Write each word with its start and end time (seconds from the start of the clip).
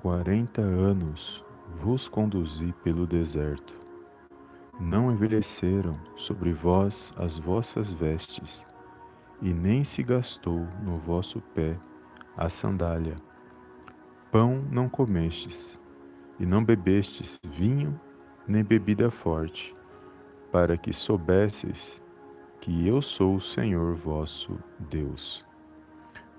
Quarenta 0.00 0.62
anos 0.62 1.44
vos 1.80 2.06
conduzi 2.06 2.72
pelo 2.84 3.04
deserto. 3.04 3.74
Não 4.78 5.10
envelheceram 5.10 5.98
sobre 6.14 6.52
vós 6.52 7.12
as 7.16 7.36
vossas 7.36 7.92
vestes, 7.92 8.64
e 9.42 9.52
nem 9.52 9.82
se 9.82 10.04
gastou 10.04 10.68
no 10.84 10.98
vosso 10.98 11.40
pé 11.52 11.76
a 12.36 12.48
sandália. 12.48 13.16
Pão 14.30 14.64
não 14.70 14.88
comestes, 14.88 15.76
e 16.38 16.46
não 16.46 16.62
bebestes 16.62 17.40
vinho 17.50 18.00
nem 18.46 18.62
bebida 18.62 19.10
forte, 19.10 19.74
para 20.52 20.76
que 20.76 20.92
soubesseis 20.92 22.00
que 22.60 22.86
eu 22.86 23.02
sou 23.02 23.34
o 23.34 23.40
Senhor 23.40 23.96
vosso 23.96 24.56
Deus. 24.78 25.47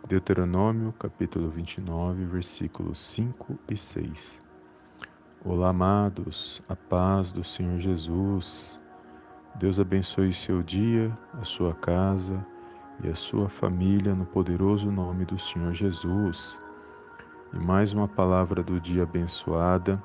Deuteronômio 0.07 0.91
capítulo 0.93 1.49
29, 1.49 2.25
versículos 2.25 2.99
5 2.99 3.59
e 3.69 3.77
6. 3.77 4.41
Olá, 5.45 5.69
amados, 5.69 6.63
a 6.67 6.75
paz 6.75 7.31
do 7.31 7.43
Senhor 7.43 7.79
Jesus. 7.79 8.79
Deus 9.55 9.79
abençoe 9.79 10.33
seu 10.33 10.63
dia, 10.63 11.15
a 11.33 11.43
sua 11.43 11.75
casa 11.75 12.43
e 13.03 13.09
a 13.09 13.13
sua 13.13 13.49
família 13.49 14.15
no 14.15 14.25
poderoso 14.25 14.89
nome 14.89 15.25
do 15.25 15.37
Senhor 15.37 15.73
Jesus. 15.73 16.59
E 17.53 17.59
mais 17.59 17.93
uma 17.93 18.07
palavra 18.07 18.63
do 18.63 18.79
dia 18.79 19.03
abençoada, 19.03 20.01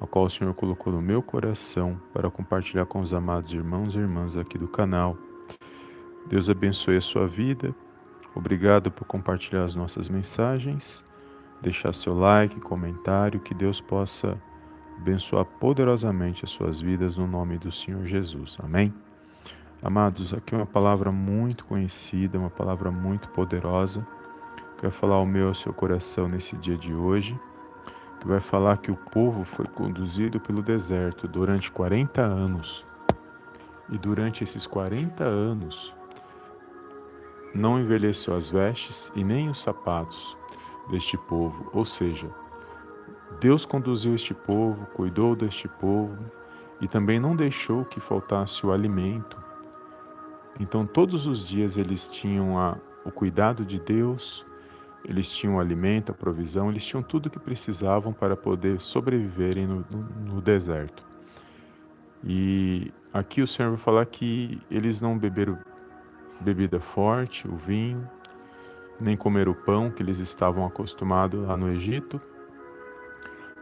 a 0.00 0.06
qual 0.06 0.24
o 0.24 0.30
Senhor 0.30 0.52
colocou 0.54 0.92
no 0.92 1.02
meu 1.02 1.22
coração 1.22 2.00
para 2.12 2.30
compartilhar 2.30 2.86
com 2.86 3.00
os 3.00 3.12
amados 3.12 3.52
irmãos 3.52 3.94
e 3.94 3.98
irmãs 3.98 4.36
aqui 4.36 4.58
do 4.58 4.66
canal. 4.66 5.16
Deus 6.26 6.50
abençoe 6.50 6.96
a 6.96 7.00
sua 7.00 7.28
vida 7.28 7.72
Obrigado 8.34 8.90
por 8.90 9.04
compartilhar 9.04 9.64
as 9.64 9.74
nossas 9.74 10.08
mensagens, 10.08 11.04
deixar 11.60 11.92
seu 11.92 12.14
like, 12.14 12.60
comentário, 12.60 13.40
que 13.40 13.54
Deus 13.54 13.80
possa 13.80 14.40
abençoar 14.96 15.44
poderosamente 15.44 16.44
as 16.44 16.50
suas 16.50 16.80
vidas 16.80 17.16
no 17.16 17.26
nome 17.26 17.58
do 17.58 17.70
Senhor 17.70 18.04
Jesus. 18.06 18.56
Amém? 18.62 18.92
Amados, 19.80 20.34
aqui 20.34 20.54
é 20.54 20.58
uma 20.58 20.66
palavra 20.66 21.12
muito 21.12 21.64
conhecida, 21.64 22.38
uma 22.38 22.50
palavra 22.50 22.90
muito 22.90 23.28
poderosa, 23.28 24.04
que 24.76 24.82
vai 24.82 24.90
falar 24.90 25.16
ao 25.16 25.26
meu 25.26 25.48
ao 25.48 25.54
seu 25.54 25.72
coração 25.72 26.28
nesse 26.28 26.56
dia 26.56 26.76
de 26.76 26.92
hoje, 26.92 27.38
que 28.20 28.26
vai 28.26 28.40
falar 28.40 28.78
que 28.78 28.90
o 28.90 28.96
povo 28.96 29.44
foi 29.44 29.66
conduzido 29.66 30.40
pelo 30.40 30.62
deserto 30.62 31.28
durante 31.28 31.70
40 31.70 32.20
anos. 32.20 32.84
E 33.88 33.96
durante 33.96 34.42
esses 34.42 34.66
40 34.66 35.22
anos, 35.24 35.94
não 37.54 37.78
envelheceu 37.78 38.34
as 38.34 38.50
vestes 38.50 39.10
e 39.14 39.24
nem 39.24 39.48
os 39.48 39.60
sapatos 39.60 40.36
deste 40.90 41.16
povo, 41.16 41.70
ou 41.72 41.84
seja, 41.84 42.28
Deus 43.40 43.64
conduziu 43.64 44.14
este 44.14 44.34
povo, 44.34 44.86
cuidou 44.94 45.36
deste 45.36 45.68
povo 45.68 46.18
e 46.80 46.88
também 46.88 47.20
não 47.20 47.36
deixou 47.36 47.84
que 47.84 48.00
faltasse 48.00 48.64
o 48.64 48.72
alimento. 48.72 49.36
Então, 50.58 50.86
todos 50.86 51.26
os 51.26 51.46
dias 51.46 51.76
eles 51.76 52.08
tinham 52.08 52.58
a, 52.58 52.76
o 53.04 53.12
cuidado 53.12 53.64
de 53.64 53.78
Deus, 53.78 54.44
eles 55.04 55.30
tinham 55.30 55.56
o 55.56 55.60
alimento, 55.60 56.10
a 56.10 56.14
provisão, 56.14 56.70
eles 56.70 56.84
tinham 56.84 57.02
tudo 57.02 57.26
o 57.26 57.30
que 57.30 57.38
precisavam 57.38 58.12
para 58.12 58.36
poder 58.36 58.80
sobreviverem 58.80 59.66
no, 59.66 59.84
no, 59.90 60.34
no 60.34 60.40
deserto. 60.40 61.04
E 62.24 62.92
aqui 63.12 63.40
o 63.40 63.46
Senhor 63.46 63.70
vai 63.70 63.78
falar 63.78 64.06
que 64.06 64.60
eles 64.68 65.00
não 65.00 65.16
beberam 65.16 65.58
bebida 66.40 66.80
forte, 66.80 67.48
o 67.48 67.56
vinho, 67.56 68.08
nem 69.00 69.16
comer 69.16 69.48
o 69.48 69.54
pão 69.54 69.90
que 69.90 70.02
eles 70.02 70.18
estavam 70.18 70.66
acostumados 70.66 71.46
lá 71.46 71.56
no 71.56 71.70
Egito, 71.70 72.20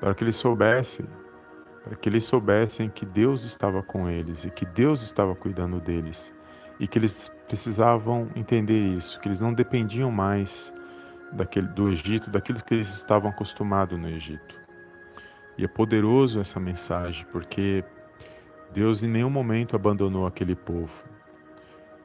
para 0.01 0.15
que 0.15 0.25
eles 0.25 0.37
soubessem, 0.37 1.07
para 1.85 1.97
que 1.97 2.09
eles 2.09 2.25
soubessem 2.25 2.89
que 2.89 3.07
Deus 3.07 3.45
estava 3.45 3.83
com 3.83 4.09
eles 4.09 4.45
e 4.45 4.51
que 4.51 4.65
Deus 4.65 5.03
estava 5.03 5.35
cuidando 5.35 5.81
deles 5.81 6.35
e 6.79 6.87
que 6.87 6.99
eles 6.99 7.31
precisavam 7.47 8.29
entender 8.35 8.79
isso, 8.79 9.21
que 9.21 9.29
eles 9.29 9.41
não 9.41 9.53
dependiam 9.53 10.11
mais 10.11 10.73
daquele 11.33 11.69
do 11.69 11.89
Egito, 11.89 12.31
daquilo 12.31 12.63
que 12.63 12.75
eles 12.75 12.89
estavam 12.95 13.31
acostumados 13.31 13.99
no 13.99 14.09
Egito. 14.09 14.55
E 15.57 15.65
é 15.65 15.69
poderoso 15.69 16.41
essa 16.41 16.61
mensagem, 16.61 17.27
porque 17.33 17.83
Deus 18.73 19.03
em 19.03 19.09
nenhum 19.09 19.31
momento 19.31 19.75
abandonou 19.75 20.27
aquele 20.27 20.55
povo. 20.55 20.93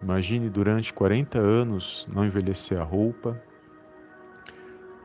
Imagine 0.01 0.50
durante 0.50 0.94
40 0.94 1.38
anos 1.38 2.07
não 2.12 2.25
envelhecer 2.25 2.79
a 2.79 2.84
roupa, 2.84 3.39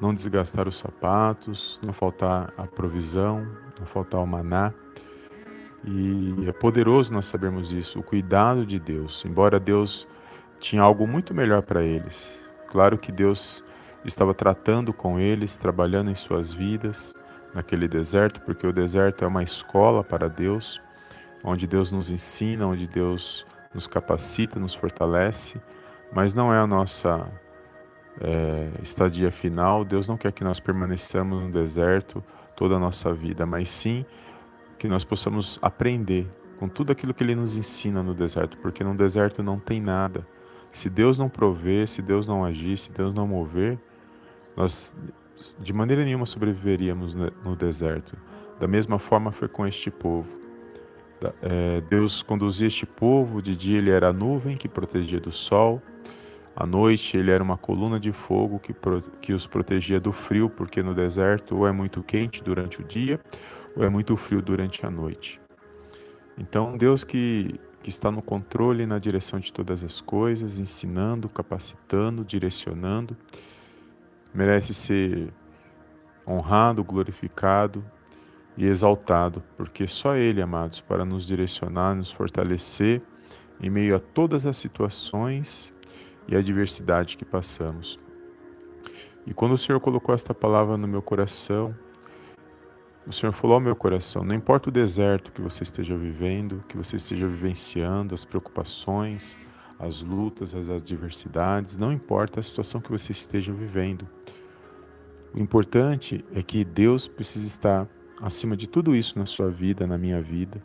não 0.01 0.15
desgastar 0.15 0.67
os 0.67 0.77
sapatos, 0.77 1.79
não 1.83 1.93
faltar 1.93 2.53
a 2.57 2.67
provisão, 2.67 3.47
não 3.79 3.87
faltar 3.87 4.21
o 4.23 4.27
maná. 4.27 4.73
E 5.85 6.49
é 6.49 6.53
poderoso 6.53 7.13
nós 7.13 7.27
sabermos 7.27 7.73
isso, 7.73 8.01
o 8.01 8.03
cuidado 8.03 8.65
de 8.65 8.79
Deus. 8.79 9.25
Embora 9.25 9.61
Deus 9.61 10.09
tinha 10.59 10.83
algo 10.83 11.07
muito 11.07 11.35
melhor 11.35 11.63
para 11.63 11.83
eles. 11.83 12.41
Claro 12.69 12.99
que 12.99 13.13
Deus 13.13 13.63
estava 14.05 14.35
tratando 14.35 14.93
com 14.93 15.19
eles, 15.19 15.57
trabalhando 15.57 16.11
em 16.11 16.15
suas 16.15 16.53
vidas 16.53 17.15
naquele 17.55 17.89
deserto, 17.89 18.41
porque 18.41 18.67
o 18.67 18.73
deserto 18.73 19.25
é 19.25 19.29
uma 19.29 19.43
escola 19.43 20.03
para 20.03 20.29
Deus, 20.29 20.81
onde 21.43 21.67
Deus 21.67 21.93
nos 21.93 22.11
ensina, 22.11 22.67
onde 22.67 22.87
Deus 22.87 23.47
nos 23.77 23.87
capacita, 23.87 24.59
nos 24.59 24.75
fortalece, 24.75 25.61
mas 26.13 26.35
não 26.35 26.53
é 26.53 26.59
a 26.59 26.67
nossa 26.67 27.31
é, 28.21 28.71
estadia 28.83 29.31
final. 29.31 29.85
Deus 29.85 30.09
não 30.09 30.17
quer 30.17 30.33
que 30.33 30.43
nós 30.43 30.59
permaneçamos 30.59 31.43
no 31.43 31.53
deserto 31.53 32.25
toda 32.57 32.77
a 32.77 32.79
nossa 32.79 33.13
vida, 33.13 33.45
mas 33.45 33.69
sim 33.69 34.05
que 34.79 34.89
nós 34.89 35.05
possamos 35.05 35.59
aprender 35.61 36.27
com 36.59 36.69
tudo 36.69 36.91
aquilo 36.91 37.13
que 37.13 37.23
Ele 37.23 37.35
nos 37.35 37.55
ensina 37.55 38.03
no 38.03 38.15
deserto, 38.15 38.57
porque 38.59 38.83
no 38.83 38.95
deserto 38.95 39.43
não 39.43 39.59
tem 39.59 39.81
nada. 39.81 40.27
Se 40.71 40.89
Deus 40.89 41.19
não 41.19 41.29
prover, 41.29 41.87
se 41.87 42.01
Deus 42.01 42.27
não 42.27 42.45
agir, 42.45 42.79
se 42.79 42.91
Deus 42.91 43.13
não 43.13 43.27
mover, 43.27 43.79
nós 44.57 44.97
de 45.61 45.73
maneira 45.75 46.03
nenhuma 46.03 46.25
sobreviveríamos 46.25 47.15
no 47.15 47.55
deserto. 47.55 48.17
Da 48.59 48.67
mesma 48.67 48.99
forma 48.99 49.31
foi 49.33 49.49
com 49.49 49.67
este 49.67 49.91
povo. 49.91 50.46
É, 51.43 51.81
Deus 51.89 52.23
conduzia 52.23 52.67
este 52.67 52.85
povo, 52.85 53.41
de 53.41 53.57
dia 53.57 53.79
ele 53.79 53.91
era 53.91 54.09
a 54.09 54.13
nuvem 54.13 54.57
que 54.57 54.69
protegia 54.69 55.19
do 55.19 55.33
sol, 55.33 55.81
à 56.55 56.67
noite 56.67 57.17
ele 57.17 57.31
era 57.31 57.43
uma 57.43 57.57
coluna 57.57 57.99
de 57.99 58.13
fogo 58.13 58.59
que, 58.59 58.75
que 59.21 59.33
os 59.33 59.47
protegia 59.47 59.99
do 59.99 60.13
frio, 60.13 60.51
porque 60.51 60.83
no 60.83 60.95
deserto 60.95 61.57
ou 61.57 61.67
é 61.67 61.73
muito 61.73 62.03
quente 62.03 62.43
durante 62.43 62.81
o 62.81 62.85
dia 62.85 63.21
ou 63.75 63.85
é 63.85 63.89
muito 63.89 64.17
frio 64.17 64.43
durante 64.43 64.85
a 64.85 64.91
noite. 64.91 65.41
Então, 66.39 66.77
Deus 66.77 67.03
que, 67.03 67.59
que 67.83 67.89
está 67.89 68.11
no 68.11 68.21
controle 68.21 68.83
e 68.83 68.87
na 68.87 68.99
direção 68.99 69.41
de 69.41 69.51
todas 69.51 69.83
as 69.83 70.03
coisas, 70.03 70.59
ensinando, 70.59 71.31
capacitando, 71.31 72.25
direcionando, 72.25 73.17
merece 74.35 74.75
ser 74.75 75.33
honrado, 76.27 76.85
glorificado 76.85 77.83
e 78.57 78.67
exaltado, 78.67 79.43
porque 79.57 79.87
só 79.87 80.17
Ele, 80.17 80.41
amados, 80.41 80.81
para 80.81 81.05
nos 81.05 81.27
direcionar, 81.27 81.95
nos 81.95 82.11
fortalecer 82.11 83.03
em 83.61 83.69
meio 83.69 83.97
a 83.97 84.01
todas 84.01 84.47
as 84.47 84.57
situações 84.57 85.73
e 86.29 86.35
adversidade 86.35 87.17
que 87.17 87.25
passamos. 87.25 87.99
E 89.27 89.35
quando 89.35 89.53
o 89.53 89.59
Senhor 89.59 89.81
colocou 89.81 90.15
esta 90.15 90.33
palavra 90.33 90.77
no 90.77 90.87
meu 90.87 91.03
coração, 91.03 91.75
o 93.07 93.13
Senhor 93.13 93.33
falou 93.33 93.55
ao 93.55 93.61
meu 93.61 93.77
coração: 93.77 94.25
não 94.25 94.35
importa 94.35 94.69
o 94.69 94.73
deserto 94.73 95.33
que 95.33 95.41
você 95.41 95.63
esteja 95.63 95.97
vivendo, 95.97 96.65
que 96.69 96.77
você 96.77 96.97
esteja 96.97 97.27
vivenciando, 97.27 98.15
as 98.15 98.25
preocupações, 98.25 99.37
as 99.79 100.03
lutas, 100.03 100.55
as 100.55 100.69
adversidades, 100.69 101.77
não 101.77 101.93
importa 101.93 102.41
a 102.41 102.43
situação 102.43 102.81
que 102.81 102.91
você 102.91 103.13
esteja 103.13 103.53
vivendo. 103.53 104.09
O 105.35 105.39
importante 105.39 106.25
é 106.35 106.43
que 106.43 106.65
Deus 106.65 107.07
precisa 107.07 107.47
estar 107.47 107.89
acima 108.21 108.57
de 108.57 108.67
tudo 108.67 108.95
isso 108.95 109.19
na 109.19 109.27
sua 109.27 109.51
vida, 109.51 109.87
na 109.87 109.99
minha 109.99 110.21
vida, 110.21 110.63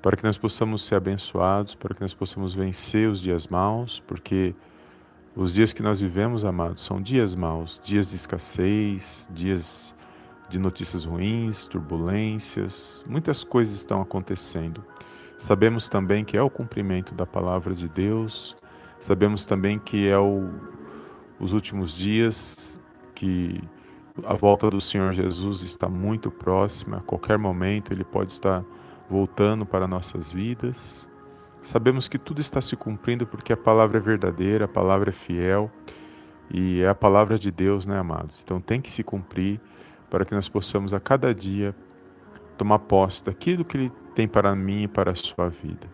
para 0.00 0.16
que 0.16 0.24
nós 0.24 0.36
possamos 0.36 0.84
ser 0.84 0.96
abençoados, 0.96 1.74
para 1.74 1.94
que 1.94 2.00
nós 2.00 2.12
possamos 2.12 2.54
vencer 2.54 3.08
os 3.08 3.20
dias 3.20 3.46
maus, 3.46 4.02
porque 4.06 4.54
os 5.34 5.54
dias 5.54 5.72
que 5.72 5.82
nós 5.82 6.00
vivemos, 6.00 6.44
amados, 6.44 6.84
são 6.84 7.00
dias 7.00 7.34
maus, 7.34 7.80
dias 7.82 8.10
de 8.10 8.16
escassez, 8.16 9.28
dias 9.32 9.94
de 10.48 10.58
notícias 10.58 11.06
ruins, 11.06 11.66
turbulências, 11.66 13.02
muitas 13.08 13.42
coisas 13.42 13.74
estão 13.74 14.02
acontecendo. 14.02 14.84
Sabemos 15.38 15.88
também 15.88 16.24
que 16.24 16.36
é 16.36 16.42
o 16.42 16.50
cumprimento 16.50 17.14
da 17.14 17.24
palavra 17.24 17.74
de 17.74 17.88
Deus, 17.88 18.54
sabemos 19.00 19.46
também 19.46 19.78
que 19.78 20.06
é 20.06 20.18
o, 20.18 20.50
os 21.40 21.54
últimos 21.54 21.92
dias 21.96 22.78
que 23.14 23.62
a 24.24 24.34
volta 24.34 24.68
do 24.68 24.80
Senhor 24.80 25.12
Jesus 25.12 25.62
está 25.62 25.88
muito 25.88 26.30
próxima, 26.30 26.98
a 26.98 27.00
qualquer 27.00 27.38
momento 27.38 27.92
ele 27.92 28.04
pode 28.04 28.32
estar 28.32 28.64
voltando 29.08 29.64
para 29.64 29.86
nossas 29.86 30.30
vidas. 30.30 31.08
Sabemos 31.62 32.08
que 32.08 32.18
tudo 32.18 32.40
está 32.40 32.60
se 32.60 32.76
cumprindo 32.76 33.26
porque 33.26 33.52
a 33.52 33.56
palavra 33.56 33.98
é 33.98 34.00
verdadeira, 34.00 34.64
a 34.64 34.68
palavra 34.68 35.10
é 35.10 35.12
fiel 35.12 35.70
E 36.50 36.82
é 36.82 36.88
a 36.88 36.94
palavra 36.94 37.38
de 37.38 37.50
Deus, 37.50 37.86
né, 37.86 37.98
amados? 37.98 38.42
Então 38.42 38.60
tem 38.60 38.80
que 38.80 38.90
se 38.90 39.02
cumprir 39.02 39.60
para 40.10 40.24
que 40.24 40.34
nós 40.34 40.48
possamos 40.48 40.92
a 40.92 41.00
cada 41.00 41.34
dia 41.34 41.74
tomar 42.58 42.80
posse 42.80 43.24
daquilo 43.24 43.64
que 43.64 43.76
Ele 43.76 43.92
tem 44.14 44.28
para 44.28 44.54
mim 44.54 44.82
e 44.82 44.88
para 44.88 45.12
a 45.12 45.14
sua 45.14 45.48
vida. 45.48 45.88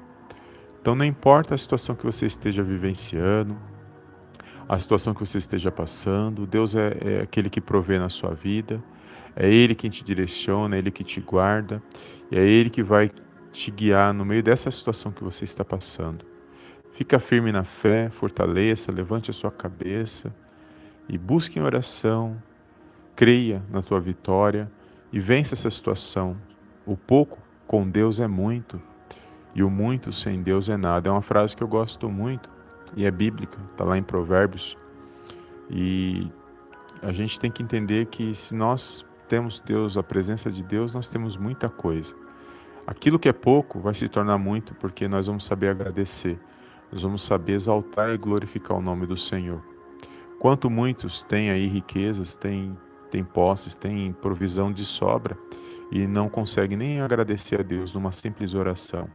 Então 0.81 0.95
não 0.95 1.05
importa 1.05 1.55
a 1.55 1.59
situação 1.59 1.95
que 1.95 2.05
você 2.05 2.27
esteja 2.27 2.63
vivenciando, 2.63 3.57
a 4.69 4.79
situação 4.79 5.15
que 5.15 5.21
você 5.21 5.39
esteja 5.39 5.73
passando, 5.73 6.47
Deus 6.47 6.75
é, 6.75 6.97
é 7.01 7.21
aquele 7.23 7.49
que 7.49 7.61
provê 7.61 7.99
na 7.99 8.11
sua 8.11 8.35
vida, 8.35 8.83
é 9.35 9.49
Ele 9.49 9.75
quem 9.75 9.89
te 9.89 10.05
direciona, 10.05 10.77
é 10.77 10.79
Ele 10.79 10.91
que 10.91 11.03
te 11.03 11.21
guarda, 11.21 11.83
e 12.31 12.37
é 12.37 12.45
Ele 12.45 12.69
que 12.69 12.83
vai 12.83 13.11
te 13.51 13.71
guiar 13.71 14.13
no 14.13 14.27
meio 14.27 14.43
dessa 14.43 14.71
situação 14.71 15.11
que 15.11 15.25
você 15.25 15.45
está 15.45 15.65
passando. 15.65 16.27
Fica 16.93 17.19
firme 17.19 17.51
na 17.51 17.65
fé, 17.65 18.11
fortaleça, 18.11 18.93
levante 18.93 19.31
a 19.31 19.35
sua 19.35 19.51
cabeça 19.51 20.35
e 21.09 21.17
busque 21.17 21.59
em 21.59 21.63
oração, 21.63 22.37
creia 23.17 23.63
na 23.71 23.81
tua 23.83 24.01
vitória 24.01 24.71
e 25.11 25.19
vença 25.19 25.55
essa 25.55 25.71
situação. 25.71 26.37
O 26.85 26.97
pouco 26.97 27.39
com 27.67 27.89
Deus 27.89 28.21
é 28.21 28.27
muito 28.27 28.83
e 29.55 29.63
o 29.63 29.71
muito 29.71 30.13
sem 30.13 30.43
Deus 30.43 30.69
é 30.69 30.77
nada. 30.77 31.09
É 31.09 31.13
uma 31.13 31.23
frase 31.23 31.57
que 31.57 31.63
eu 31.63 31.69
gosto 31.69 32.11
muito 32.11 32.58
e 32.97 33.05
é 33.05 33.11
bíblica, 33.11 33.59
está 33.73 33.85
lá 33.85 33.97
em 33.97 34.03
Provérbios. 34.03 34.77
E 35.71 36.31
a 37.03 37.13
gente 37.13 37.39
tem 37.39 37.51
que 37.51 37.63
entender 37.63 38.07
que 38.07 38.35
se 38.35 38.55
nós 38.55 39.05
temos 39.29 39.61
Deus, 39.61 39.97
a 39.97 40.03
presença 40.03 40.51
de 40.51 40.63
Deus, 40.63 40.95
nós 40.95 41.09
temos 41.09 41.37
muita 41.37 41.69
coisa. 41.69 42.15
Aquilo 42.87 43.19
que 43.19 43.29
é 43.29 43.33
pouco 43.33 43.79
vai 43.79 43.95
se 43.95 44.09
tornar 44.09 44.39
muito 44.39 44.75
porque 44.75 45.07
nós 45.07 45.27
vamos 45.27 45.45
saber 45.45 45.69
agradecer, 45.69 46.41
nós 46.91 47.03
vamos 47.03 47.23
saber 47.23 47.53
exaltar 47.53 48.11
e 48.11 48.17
glorificar 48.17 48.79
o 48.79 48.81
nome 48.81 49.07
do 49.07 49.17
Senhor. 49.17 49.63
Quanto 50.39 50.71
muitos 50.71 51.23
têm 51.25 51.51
aí 51.51 51.67
riquezas, 51.67 52.37
têm, 52.37 52.77
têm 53.11 53.23
posses, 53.23 53.77
têm 53.77 54.13
provisão 54.13 54.73
de 54.73 54.85
sobra 54.85 55.37
e 55.91 56.07
não 56.07 56.29
conseguem 56.29 56.79
nem 56.79 57.01
agradecer 57.01 57.61
a 57.61 57.63
Deus 57.63 57.93
numa 57.93 58.13
simples 58.13 58.55
oração, 58.55 59.09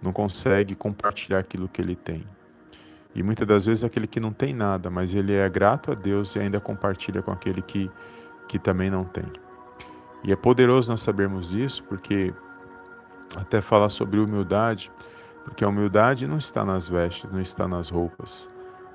não 0.00 0.12
consegue 0.12 0.74
compartilhar 0.74 1.38
aquilo 1.38 1.68
que 1.68 1.80
ele 1.80 1.96
tem. 1.96 2.24
E 3.14 3.22
muitas 3.22 3.46
das 3.46 3.66
vezes 3.66 3.84
é 3.84 3.86
aquele 3.86 4.06
que 4.06 4.18
não 4.18 4.32
tem 4.32 4.52
nada, 4.52 4.90
mas 4.90 5.14
ele 5.14 5.32
é 5.32 5.48
grato 5.48 5.92
a 5.92 5.94
Deus 5.94 6.34
e 6.34 6.40
ainda 6.40 6.58
compartilha 6.60 7.22
com 7.22 7.30
aquele 7.30 7.62
que, 7.62 7.90
que 8.48 8.58
também 8.58 8.90
não 8.90 9.04
tem. 9.04 9.24
E 10.24 10.32
é 10.32 10.36
poderoso 10.36 10.90
nós 10.90 11.02
sabermos 11.02 11.48
disso, 11.48 11.84
porque 11.84 12.34
até 13.36 13.60
falar 13.60 13.90
sobre 13.90 14.18
humildade, 14.18 14.90
porque 15.44 15.64
a 15.64 15.68
humildade 15.68 16.26
não 16.26 16.38
está 16.38 16.64
nas 16.64 16.88
vestes, 16.88 17.30
não 17.30 17.40
está 17.40 17.68
nas 17.68 17.88
roupas. 17.88 18.50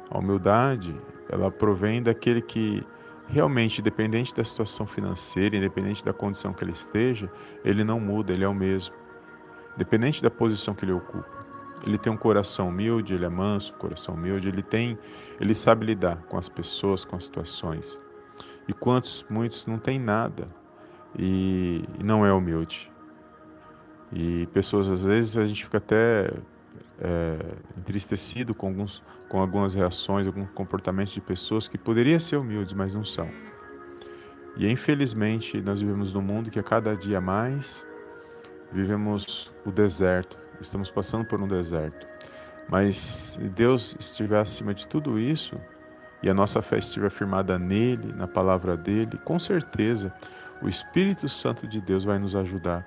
A 0.09 0.17
humildade, 0.17 0.99
ela 1.29 1.51
provém 1.51 2.01
daquele 2.01 2.41
que 2.41 2.85
realmente, 3.27 3.79
independente 3.79 4.35
da 4.35 4.43
situação 4.43 4.87
financeira, 4.87 5.55
independente 5.55 6.03
da 6.03 6.11
condição 6.11 6.51
que 6.51 6.63
ele 6.63 6.71
esteja, 6.71 7.31
ele 7.63 7.83
não 7.83 7.99
muda, 7.99 8.33
ele 8.33 8.43
é 8.43 8.49
o 8.49 8.55
mesmo. 8.55 8.95
Independente 9.75 10.21
da 10.21 10.31
posição 10.31 10.73
que 10.73 10.83
ele 10.83 10.93
ocupa. 10.93 11.38
Ele 11.85 11.97
tem 11.97 12.11
um 12.11 12.17
coração 12.17 12.69
humilde, 12.69 13.13
ele 13.13 13.25
é 13.25 13.29
manso, 13.29 13.73
coração 13.75 14.15
humilde, 14.15 14.47
ele 14.47 14.61
tem, 14.61 14.97
ele 15.39 15.53
sabe 15.53 15.85
lidar 15.85 16.17
com 16.23 16.37
as 16.37 16.49
pessoas, 16.49 17.05
com 17.05 17.15
as 17.15 17.25
situações. 17.25 18.01
E 18.67 18.73
quantos, 18.73 19.25
muitos 19.29 19.65
não 19.65 19.79
têm 19.79 19.99
nada 19.99 20.47
e, 21.17 21.83
e 21.99 22.03
não 22.03 22.25
é 22.25 22.31
humilde. 22.31 22.91
E 24.11 24.47
pessoas, 24.47 24.89
às 24.89 25.03
vezes, 25.03 25.37
a 25.37 25.45
gente 25.45 25.63
fica 25.63 25.77
até 25.77 26.31
é, 26.99 27.37
entristecido 27.77 28.53
com, 28.53 28.67
alguns, 28.67 29.01
com 29.27 29.39
algumas 29.39 29.73
reações, 29.73 30.27
alguns 30.27 30.49
comportamentos 30.51 31.13
de 31.13 31.21
pessoas 31.21 31.67
que 31.67 31.77
poderiam 31.77 32.19
ser 32.19 32.37
humildes, 32.37 32.73
mas 32.73 32.93
não 32.93 33.05
são. 33.05 33.29
E 34.57 34.67
infelizmente 34.69 35.61
nós 35.61 35.79
vivemos 35.79 36.13
num 36.13 36.21
mundo 36.21 36.51
que 36.51 36.59
a 36.59 36.63
cada 36.63 36.95
dia 36.95 37.21
mais 37.21 37.85
vivemos 38.71 39.51
o 39.65 39.71
deserto, 39.71 40.37
estamos 40.61 40.89
passando 40.91 41.25
por 41.25 41.41
um 41.41 41.47
deserto. 41.47 42.07
Mas 42.67 42.97
se 42.97 43.39
Deus 43.49 43.95
estiver 43.99 44.39
acima 44.39 44.73
de 44.73 44.87
tudo 44.87 45.19
isso 45.19 45.59
e 46.21 46.29
a 46.29 46.33
nossa 46.33 46.61
fé 46.61 46.77
estiver 46.77 47.09
firmada 47.09 47.57
nele, 47.57 48.13
na 48.13 48.27
palavra 48.27 48.77
dele, 48.77 49.17
com 49.25 49.39
certeza 49.39 50.13
o 50.61 50.67
Espírito 50.67 51.27
Santo 51.27 51.67
de 51.67 51.79
Deus 51.81 52.03
vai 52.03 52.19
nos 52.19 52.35
ajudar, 52.35 52.85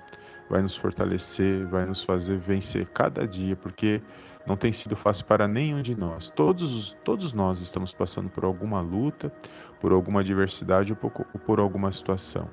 vai 0.49 0.61
nos 0.61 0.75
fortalecer, 0.75 1.65
vai 1.67 1.85
nos 1.85 2.03
fazer 2.03 2.37
vencer 2.37 2.85
cada 2.87 3.27
dia, 3.27 3.55
porque 3.55 4.01
não 4.45 4.55
tem 4.55 4.71
sido 4.71 4.95
fácil 4.95 5.25
para 5.25 5.47
nenhum 5.47 5.81
de 5.81 5.95
nós. 5.95 6.29
Todos, 6.29 6.95
todos 7.03 7.33
nós 7.33 7.61
estamos 7.61 7.93
passando 7.93 8.29
por 8.29 8.43
alguma 8.43 8.79
luta, 8.81 9.33
por 9.81 9.91
alguma 9.91 10.19
adversidade 10.19 10.91
ou 10.91 10.95
por, 10.95 11.25
ou 11.33 11.39
por 11.39 11.59
alguma 11.59 11.91
situação. 11.91 12.49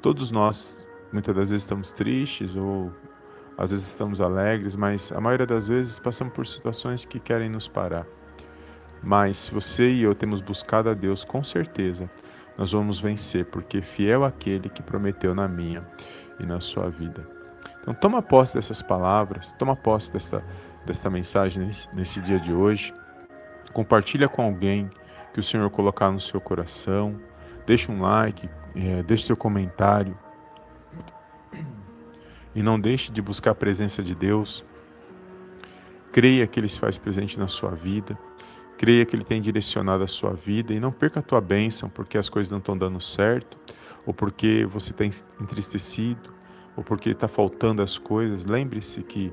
Todos 0.00 0.30
nós, 0.30 0.86
muitas 1.12 1.34
das 1.34 1.50
vezes, 1.50 1.64
estamos 1.64 1.92
tristes 1.92 2.54
ou 2.56 2.92
às 3.56 3.70
vezes 3.70 3.86
estamos 3.86 4.20
alegres, 4.20 4.74
mas 4.76 5.12
a 5.12 5.20
maioria 5.20 5.46
das 5.46 5.68
vezes 5.68 5.98
passamos 5.98 6.34
por 6.34 6.46
situações 6.46 7.04
que 7.04 7.20
querem 7.20 7.48
nos 7.48 7.68
parar. 7.68 8.06
Mas 9.02 9.48
você 9.48 9.90
e 9.90 10.02
eu 10.02 10.14
temos 10.14 10.40
buscado 10.40 10.90
a 10.90 10.94
Deus, 10.94 11.24
com 11.24 11.44
certeza 11.44 12.10
nós 12.56 12.72
vamos 12.72 13.00
vencer, 13.00 13.46
porque 13.46 13.82
fiel 13.82 14.24
aquele 14.24 14.68
que 14.68 14.82
prometeu 14.82 15.34
na 15.34 15.48
minha 15.48 15.84
e 16.40 16.46
na 16.46 16.60
sua 16.60 16.88
vida. 16.88 17.26
Então 17.80 17.92
toma 17.92 18.22
posse 18.22 18.54
dessas 18.54 18.80
palavras, 18.80 19.52
toma 19.54 19.76
posse 19.76 20.12
dessa, 20.12 20.42
dessa 20.86 21.10
mensagem 21.10 21.70
nesse, 21.92 22.20
dia 22.20 22.38
de 22.38 22.52
hoje. 22.52 22.94
Compartilha 23.72 24.28
com 24.28 24.42
alguém 24.42 24.90
que 25.32 25.40
o 25.40 25.42
Senhor 25.42 25.68
colocar 25.70 26.10
no 26.10 26.20
seu 26.20 26.40
coração. 26.40 27.20
Deixa 27.66 27.90
um 27.90 28.00
like, 28.00 28.48
é, 28.74 29.02
deixe 29.02 29.24
seu 29.24 29.36
comentário. 29.36 30.16
E 32.54 32.62
não 32.62 32.78
deixe 32.78 33.10
de 33.10 33.20
buscar 33.20 33.50
a 33.50 33.54
presença 33.54 34.02
de 34.02 34.14
Deus. 34.14 34.64
Creia 36.12 36.46
que 36.46 36.60
Ele 36.60 36.68
se 36.68 36.78
faz 36.78 36.96
presente 36.96 37.38
na 37.38 37.48
sua 37.48 37.70
vida. 37.70 38.16
Creia 38.78 39.04
que 39.04 39.16
Ele 39.16 39.24
tem 39.24 39.40
direcionado 39.40 40.04
a 40.04 40.08
sua 40.08 40.32
vida 40.32 40.72
e 40.72 40.80
não 40.80 40.92
perca 40.92 41.20
a 41.20 41.22
tua 41.22 41.40
bênção 41.40 41.88
porque 41.88 42.16
as 42.16 42.28
coisas 42.28 42.50
não 42.50 42.58
estão 42.58 42.76
dando 42.76 43.00
certo, 43.00 43.58
ou 44.06 44.12
porque 44.12 44.64
você 44.66 44.90
está 44.90 45.04
entristecido, 45.04 46.32
ou 46.76 46.84
porque 46.84 47.10
está 47.10 47.28
faltando 47.28 47.82
as 47.82 47.98
coisas. 47.98 48.44
Lembre-se 48.44 49.02
que 49.02 49.32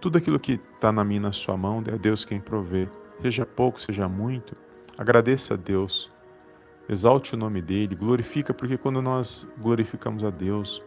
tudo 0.00 0.16
aquilo 0.16 0.40
que 0.40 0.60
está 0.74 0.90
na 0.90 1.04
minha 1.04 1.20
na 1.20 1.32
sua 1.32 1.56
mão 1.56 1.82
é 1.86 1.98
Deus 1.98 2.24
quem 2.24 2.40
provê. 2.40 2.88
Seja 3.20 3.44
pouco, 3.44 3.78
seja 3.78 4.08
muito, 4.08 4.56
agradeça 4.96 5.54
a 5.54 5.56
Deus. 5.56 6.10
Exalte 6.88 7.34
o 7.34 7.38
nome 7.38 7.60
dele, 7.60 7.94
glorifica, 7.94 8.54
porque 8.54 8.78
quando 8.78 9.02
nós 9.02 9.46
glorificamos 9.58 10.24
a 10.24 10.30
Deus, 10.30 10.82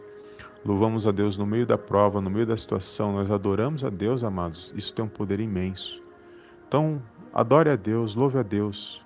Louvamos 0.64 1.06
a 1.06 1.10
Deus 1.10 1.36
no 1.36 1.44
meio 1.44 1.66
da 1.66 1.76
prova, 1.76 2.20
no 2.20 2.30
meio 2.30 2.46
da 2.46 2.56
situação, 2.56 3.12
nós 3.12 3.30
adoramos 3.30 3.84
a 3.84 3.90
Deus, 3.90 4.24
amados. 4.24 4.72
Isso 4.74 4.94
tem 4.94 5.04
um 5.04 5.08
poder 5.08 5.38
imenso. 5.38 6.02
Então, 6.66 7.02
adore 7.34 7.68
a 7.68 7.76
Deus, 7.76 8.14
louve 8.14 8.38
a 8.38 8.42
Deus 8.42 9.04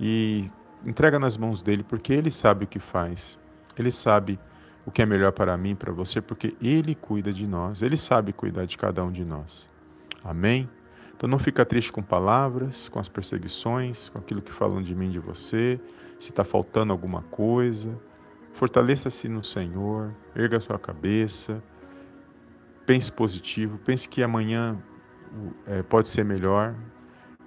e 0.00 0.50
entrega 0.84 1.18
nas 1.18 1.36
mãos 1.36 1.62
dele, 1.62 1.84
porque 1.84 2.12
ele 2.12 2.32
sabe 2.32 2.64
o 2.64 2.66
que 2.66 2.80
faz. 2.80 3.38
Ele 3.76 3.92
sabe 3.92 4.40
o 4.84 4.90
que 4.90 5.00
é 5.00 5.06
melhor 5.06 5.30
para 5.30 5.56
mim, 5.56 5.76
para 5.76 5.92
você, 5.92 6.20
porque 6.20 6.56
ele 6.60 6.96
cuida 6.96 7.32
de 7.32 7.48
nós. 7.48 7.80
Ele 7.80 7.96
sabe 7.96 8.32
cuidar 8.32 8.64
de 8.64 8.76
cada 8.76 9.04
um 9.04 9.12
de 9.12 9.24
nós. 9.24 9.70
Amém? 10.24 10.68
Então 11.16 11.28
não 11.28 11.38
fica 11.38 11.64
triste 11.64 11.92
com 11.92 12.02
palavras, 12.02 12.88
com 12.88 12.98
as 12.98 13.08
perseguições, 13.08 14.08
com 14.08 14.18
aquilo 14.18 14.42
que 14.42 14.52
falam 14.52 14.82
de 14.82 14.94
mim, 14.94 15.10
de 15.10 15.18
você, 15.18 15.80
se 16.18 16.30
está 16.30 16.42
faltando 16.42 16.92
alguma 16.92 17.22
coisa. 17.22 17.96
Fortaleça-se 18.58 19.28
no 19.28 19.44
Senhor, 19.44 20.12
erga 20.34 20.58
sua 20.58 20.80
cabeça, 20.80 21.62
pense 22.84 23.10
positivo, 23.12 23.78
pense 23.78 24.08
que 24.08 24.20
amanhã 24.20 24.76
é, 25.64 25.80
pode 25.84 26.08
ser 26.08 26.24
melhor 26.24 26.74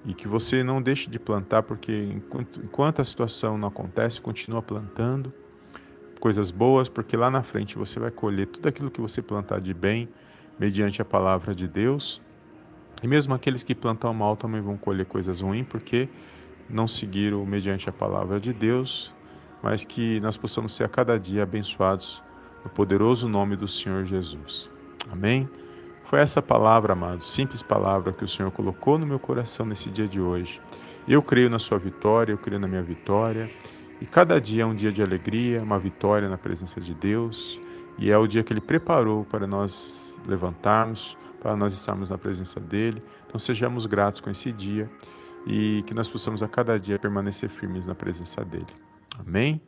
e 0.05 0.13
que 0.13 0.25
você 0.25 0.63
não 0.63 0.81
deixe 0.81 1.09
de 1.09 1.19
plantar, 1.19 1.63
porque 1.63 1.91
enquanto, 2.15 2.61
enquanto 2.61 3.01
a 3.01 3.03
situação 3.03 3.57
não 3.57 3.67
acontece, 3.67 4.21
continua 4.21 4.61
plantando 4.61 5.33
coisas 6.17 6.49
boas, 6.49 6.87
porque 6.87 7.17
lá 7.17 7.29
na 7.29 7.43
frente 7.43 7.77
você 7.77 7.99
vai 7.99 8.09
colher 8.09 8.47
tudo 8.47 8.69
aquilo 8.69 8.89
que 8.89 9.01
você 9.01 9.21
plantar 9.21 9.59
de 9.59 9.73
bem, 9.73 10.07
mediante 10.57 11.01
a 11.01 11.05
palavra 11.05 11.53
de 11.53 11.67
Deus. 11.67 12.21
E 13.03 13.07
mesmo 13.07 13.33
aqueles 13.33 13.63
que 13.63 13.75
plantam 13.75 14.13
mal 14.13 14.37
também 14.37 14.61
vão 14.61 14.77
colher 14.77 15.05
coisas 15.05 15.41
ruins, 15.41 15.67
porque 15.67 16.07
não 16.69 16.87
seguiram 16.87 17.45
mediante 17.45 17.89
a 17.89 17.91
palavra 17.91 18.39
de 18.39 18.53
Deus 18.53 19.13
mas 19.61 19.83
que 19.83 20.19
nós 20.19 20.37
possamos 20.37 20.73
ser 20.73 20.83
a 20.83 20.89
cada 20.89 21.19
dia 21.19 21.43
abençoados 21.43 22.21
no 22.63 22.69
poderoso 22.69 23.27
nome 23.27 23.55
do 23.55 23.67
Senhor 23.67 24.05
Jesus. 24.05 24.69
Amém? 25.11 25.49
Foi 26.05 26.19
essa 26.19 26.41
palavra, 26.41 26.93
amados, 26.93 27.31
simples 27.33 27.63
palavra 27.63 28.11
que 28.11 28.23
o 28.23 28.27
Senhor 28.27 28.51
colocou 28.51 28.97
no 28.97 29.05
meu 29.05 29.19
coração 29.19 29.65
nesse 29.65 29.89
dia 29.89 30.07
de 30.07 30.19
hoje. 30.19 30.59
Eu 31.07 31.21
creio 31.21 31.49
na 31.49 31.57
sua 31.57 31.77
vitória, 31.77 32.33
eu 32.33 32.37
creio 32.37 32.59
na 32.59 32.67
minha 32.67 32.81
vitória. 32.81 33.49
E 33.99 34.05
cada 34.05 34.41
dia 34.41 34.63
é 34.63 34.65
um 34.65 34.75
dia 34.75 34.91
de 34.91 35.01
alegria, 35.01 35.59
uma 35.63 35.79
vitória 35.79 36.27
na 36.27 36.37
presença 36.37 36.81
de 36.81 36.93
Deus. 36.93 37.59
E 37.97 38.11
é 38.11 38.17
o 38.17 38.27
dia 38.27 38.43
que 38.43 38.51
Ele 38.51 38.61
preparou 38.61 39.23
para 39.25 39.47
nós 39.47 40.17
levantarmos, 40.27 41.17
para 41.39 41.55
nós 41.55 41.73
estarmos 41.73 42.09
na 42.09 42.17
presença 42.17 42.59
dEle. 42.59 43.01
Então 43.27 43.39
sejamos 43.39 43.85
gratos 43.85 44.19
com 44.19 44.29
esse 44.29 44.51
dia 44.51 44.89
e 45.45 45.83
que 45.87 45.93
nós 45.93 46.09
possamos 46.09 46.43
a 46.43 46.47
cada 46.47 46.79
dia 46.79 46.99
permanecer 46.99 47.49
firmes 47.49 47.85
na 47.85 47.95
presença 47.95 48.43
dele. 48.43 48.90
Amém? 49.17 49.61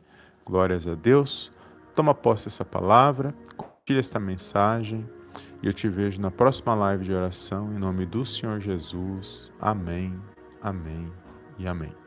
Glórias 0.44 0.86
a 0.86 0.94
Deus. 0.94 1.52
Toma 1.94 2.14
posse 2.14 2.46
dessa 2.46 2.64
palavra, 2.64 3.34
compartilhe 3.56 4.00
esta 4.00 4.18
mensagem 4.18 5.08
e 5.62 5.66
eu 5.66 5.72
te 5.72 5.88
vejo 5.88 6.20
na 6.20 6.30
próxima 6.30 6.74
live 6.74 7.04
de 7.04 7.12
oração 7.12 7.72
em 7.72 7.78
nome 7.78 8.04
do 8.04 8.26
Senhor 8.26 8.60
Jesus. 8.60 9.52
Amém, 9.60 10.20
amém 10.60 11.10
e 11.58 11.66
amém. 11.66 12.03